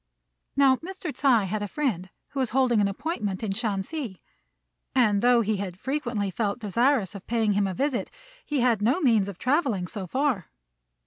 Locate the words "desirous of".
6.57-7.27